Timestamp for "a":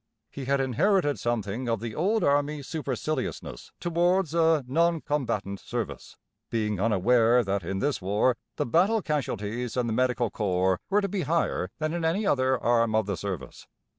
4.33-4.65